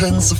[0.00, 0.39] turns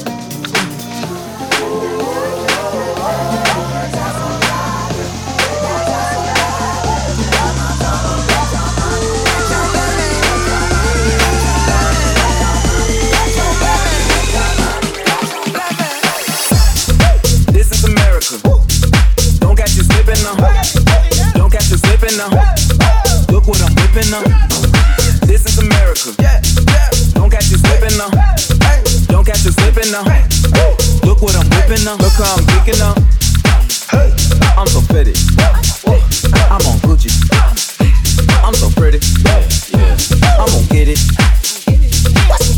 [31.71, 31.99] sipping on.
[31.99, 32.97] Uh, look how I'm kicking up!
[33.91, 34.11] Hey,
[34.57, 35.13] I'm so pretty.
[36.49, 37.11] I'm on Gucci.
[38.43, 38.99] I'm so pretty.
[40.37, 40.99] I'm gonna get it.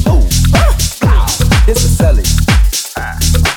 [0.08, 0.26] Ooh.
[1.66, 2.26] It's a celly.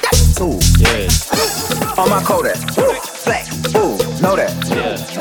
[0.03, 0.61] That's a.
[0.79, 2.03] Yeah.
[2.03, 2.59] On my Kodak.
[3.25, 3.47] Black.
[3.77, 4.53] Ooh, know that.
[4.69, 5.16] Yeah.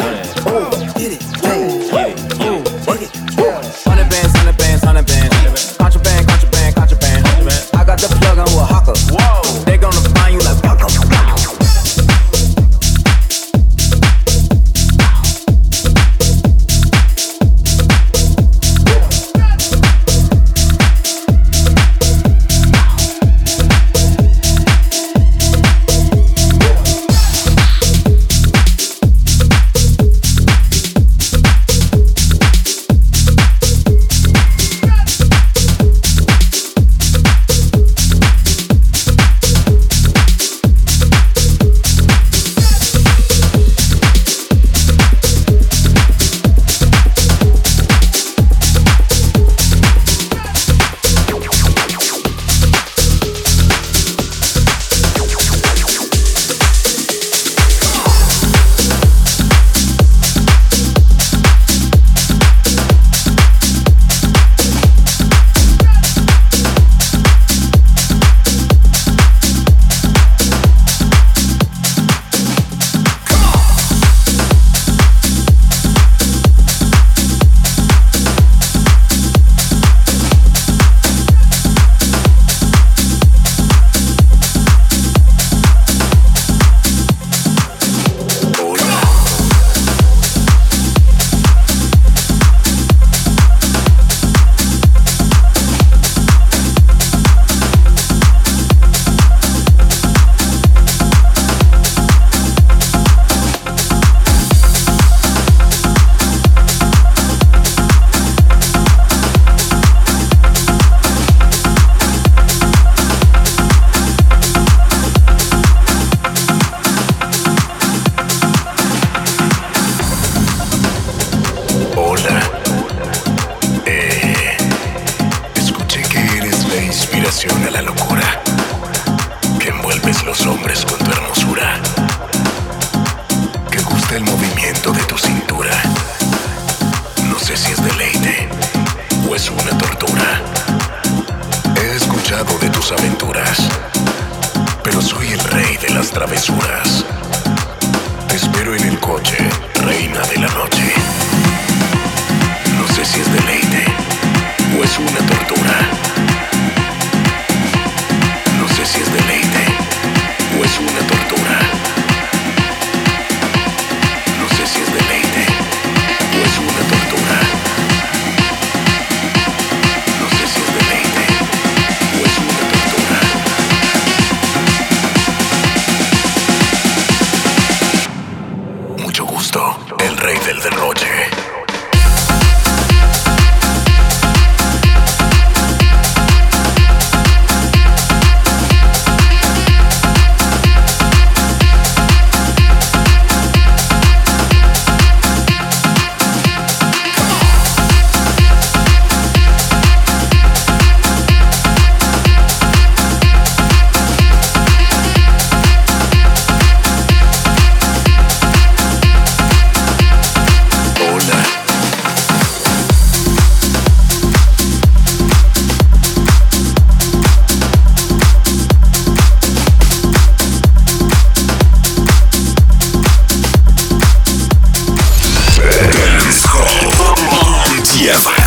[228.15, 228.44] Yes.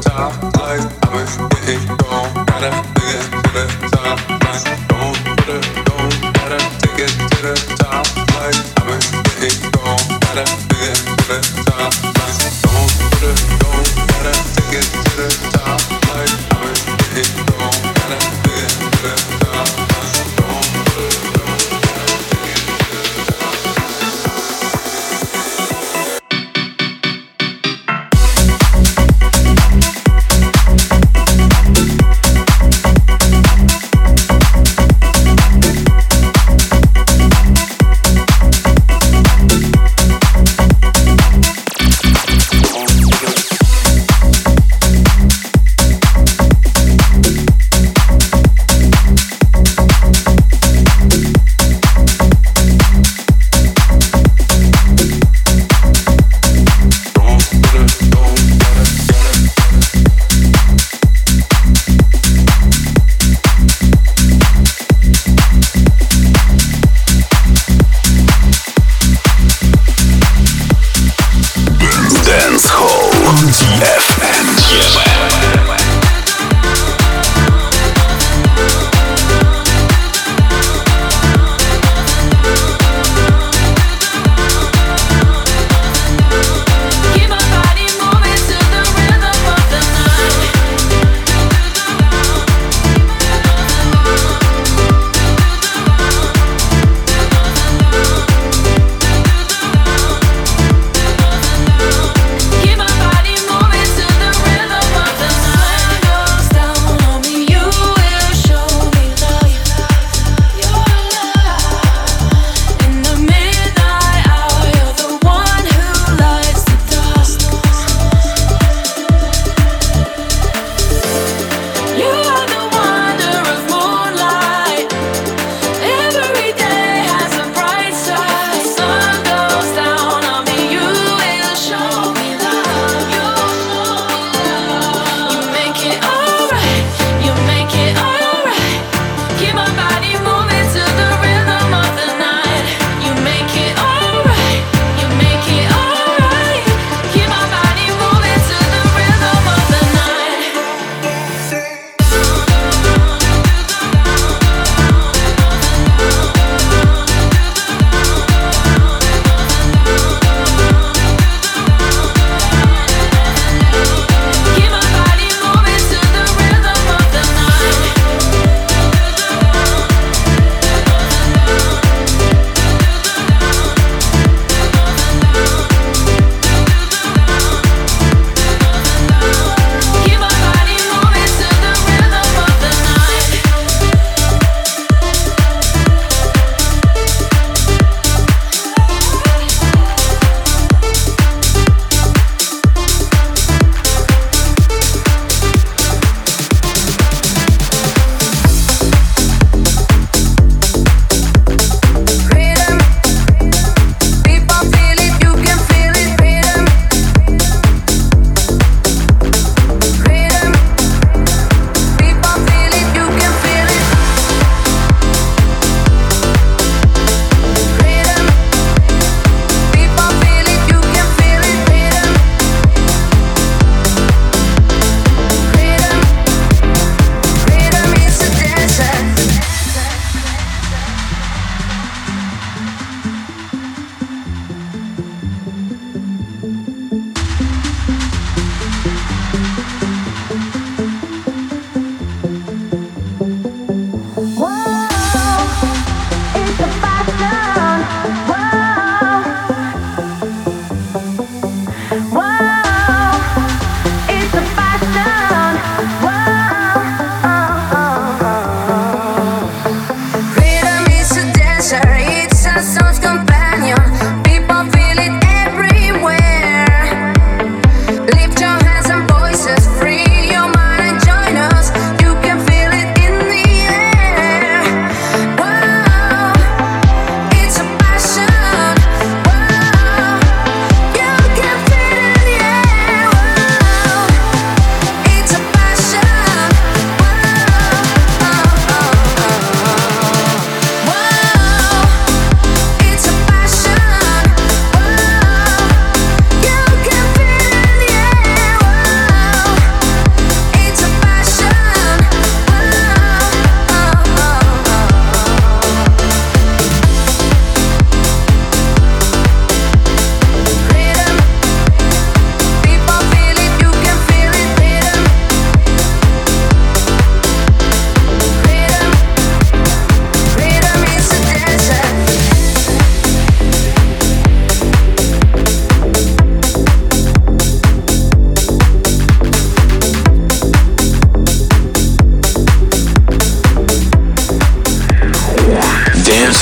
[0.00, 1.26] Top lights, I'm a
[1.98, 2.44] go.
[2.46, 4.97] Gotta dance to the top lights.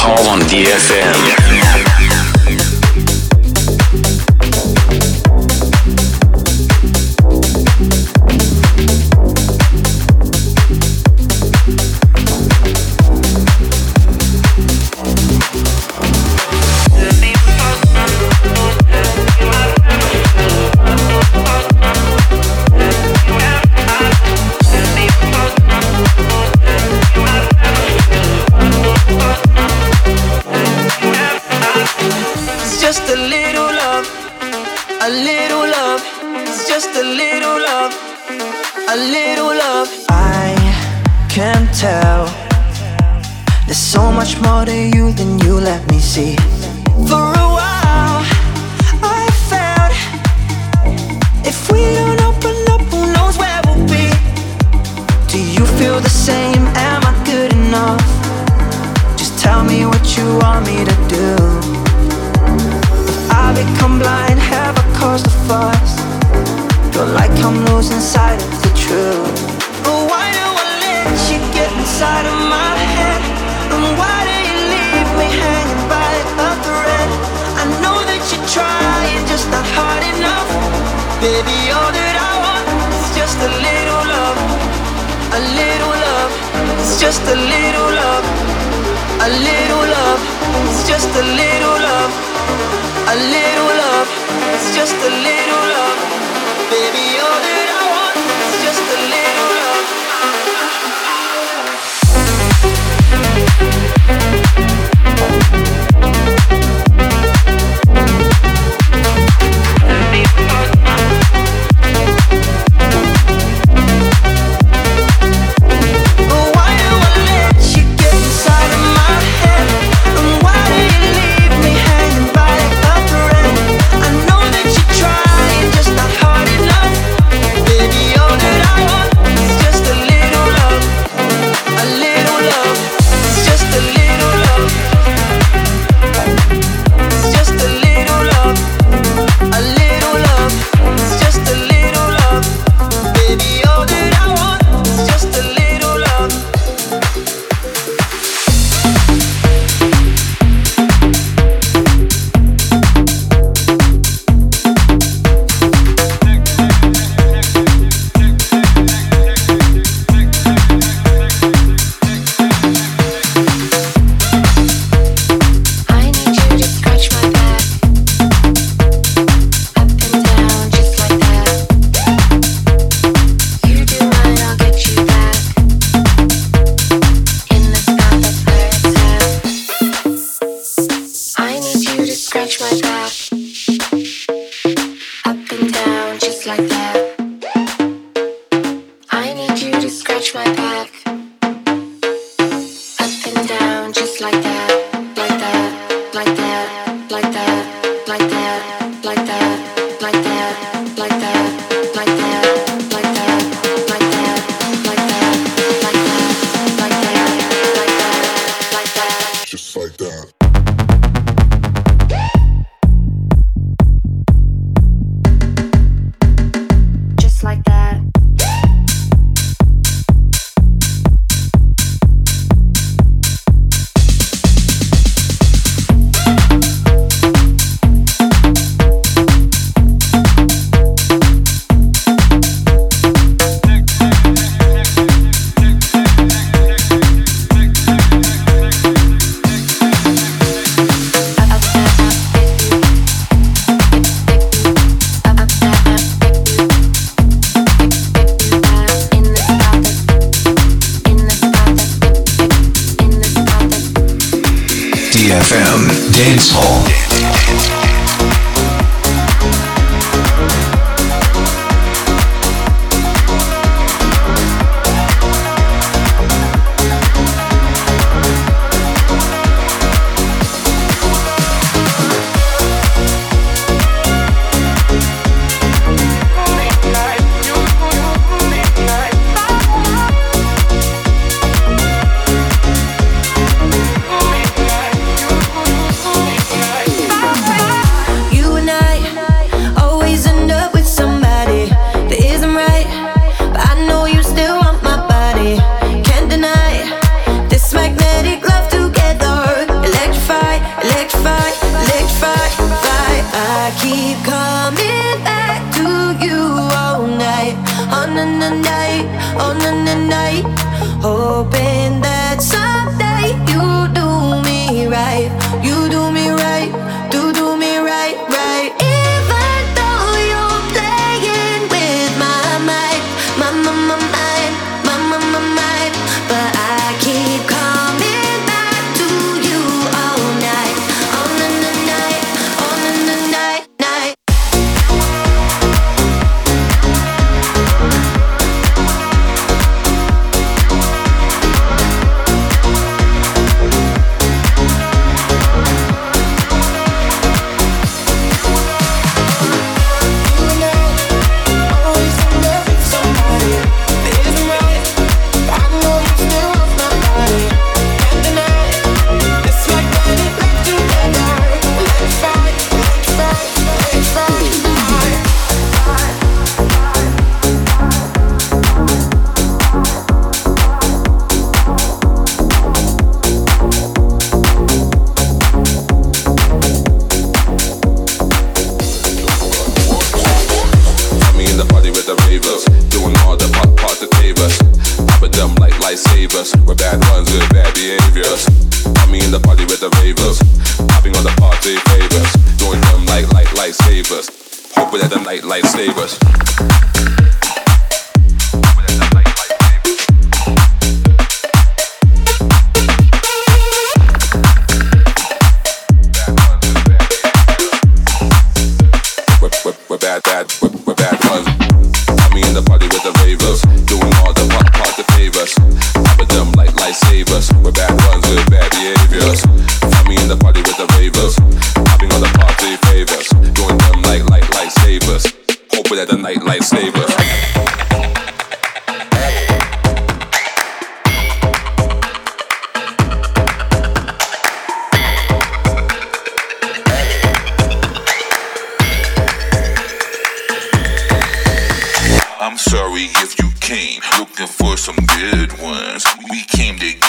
[0.07, 1.46] All on DFM.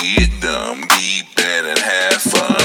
[0.01, 2.57] get dumb, be bad, and have fun.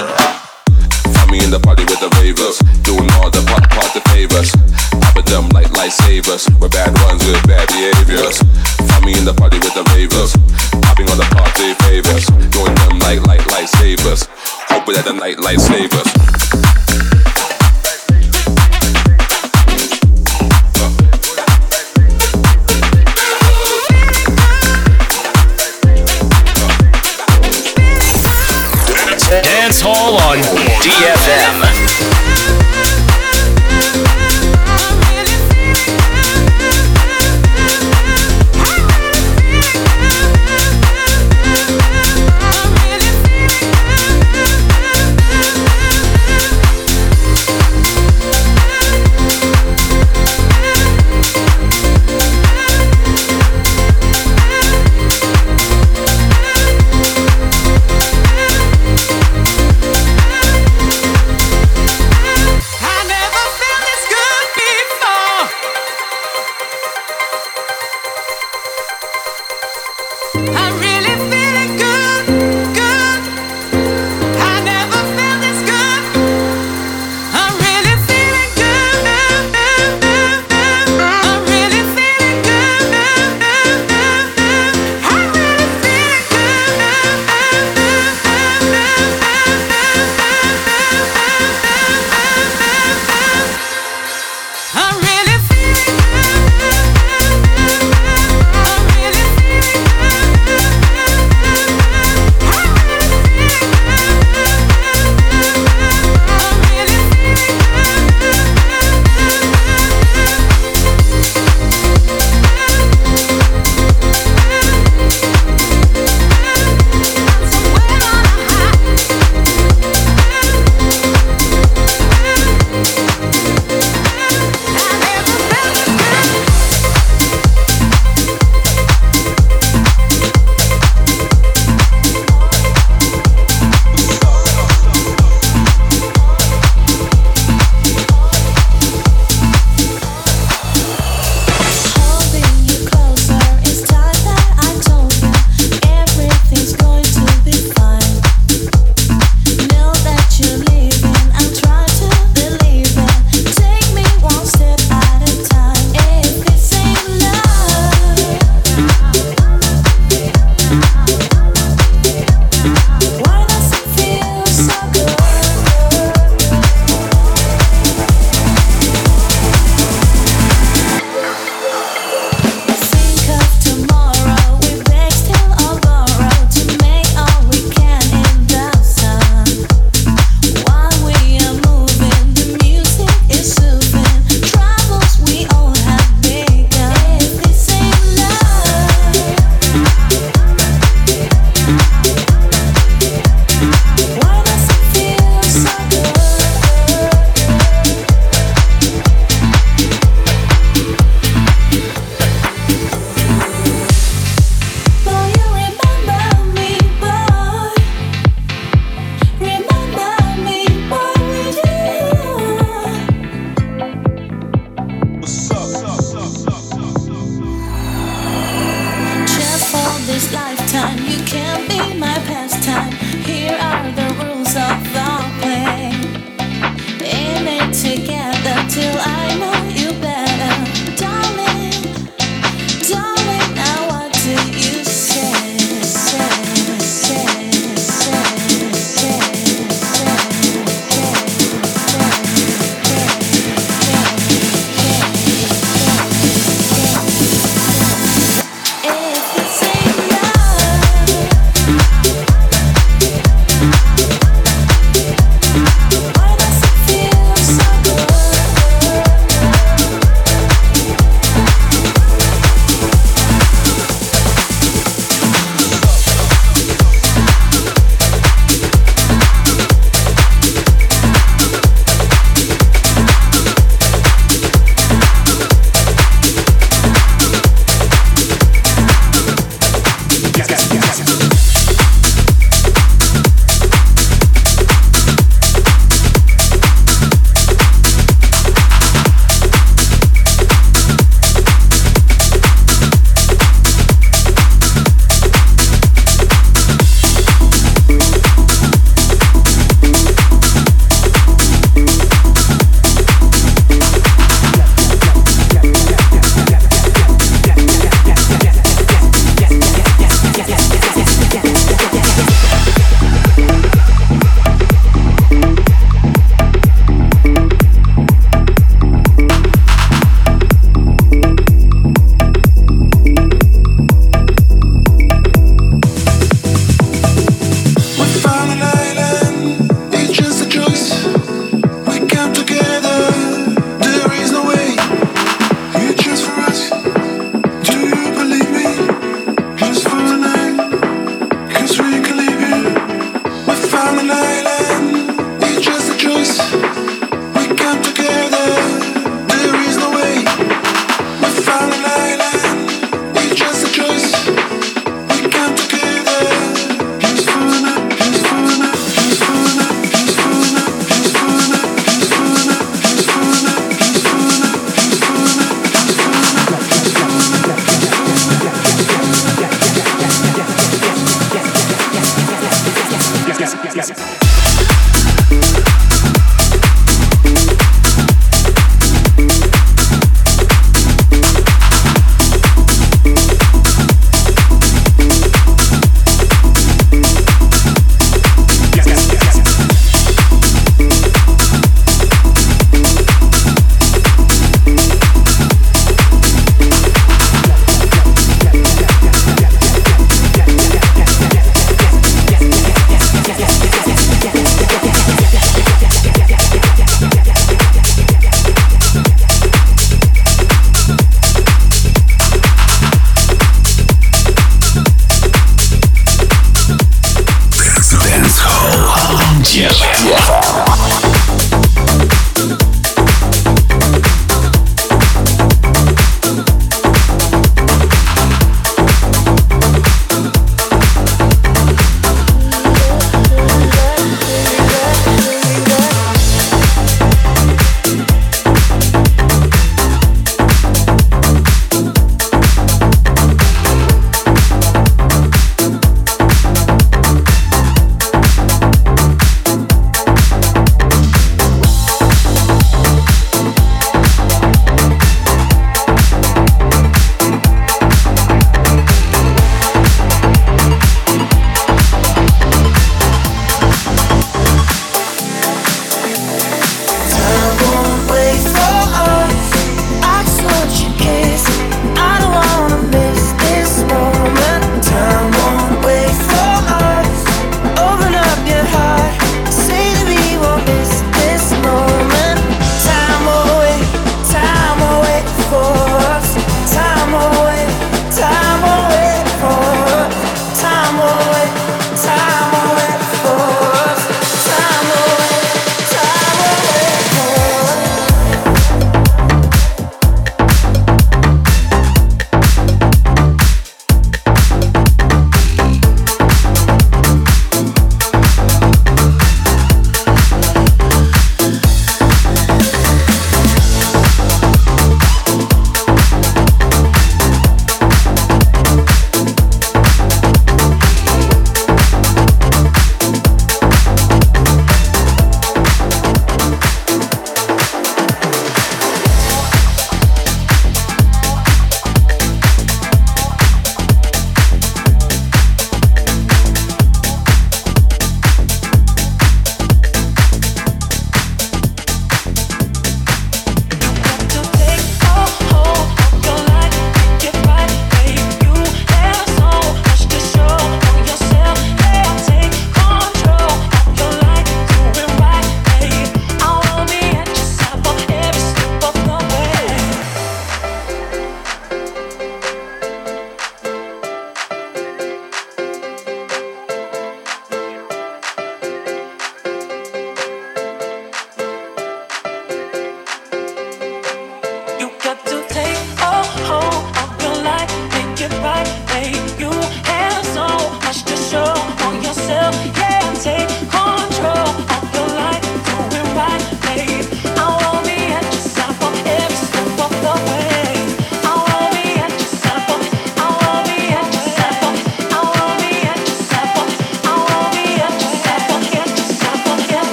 [1.14, 4.52] Find me in the party with the ravers, doing all the part, part to favors.
[5.00, 8.38] Pop them like lightsabers, we're bad ones with bad behaviors.
[8.90, 10.36] Find me in the party with the ravers,
[10.84, 14.28] popping on the party favors, doing them like light lightsabers.
[14.68, 16.21] Hoping that the night lightsabers.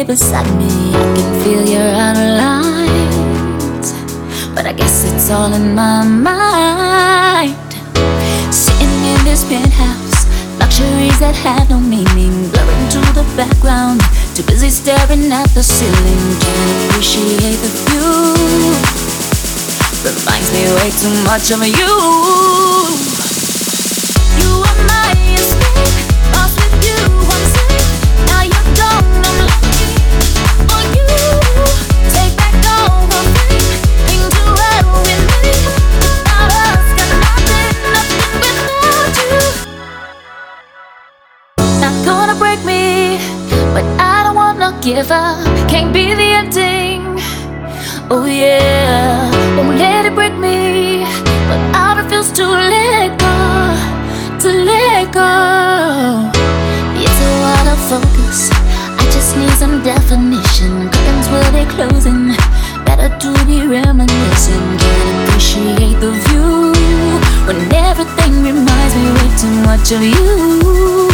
[0.00, 0.68] here beside me.
[0.94, 2.30] I can feel your outer
[4.54, 7.70] but I guess it's all in my mind.
[8.52, 10.26] Sitting in this penthouse,
[10.58, 14.00] luxuries that have no meaning, blurring to the background.
[14.34, 18.74] Too busy staring at the ceiling, can't appreciate the view.
[20.04, 22.49] Reminds me way too much of you.
[44.94, 47.02] Give up can't be the ending.
[48.10, 51.04] Oh yeah, won't let it break me,
[51.48, 53.36] but I refuse to let go,
[54.42, 55.30] to let go.
[56.98, 58.50] It's a lot of focus.
[58.98, 60.90] I just need some definition.
[60.90, 62.34] Curtains will be closing.
[62.84, 64.66] Better to be reminiscing.
[64.82, 66.74] Can't appreciate the view
[67.46, 70.02] when everything reminds me way too much of.
[70.02, 71.09] You,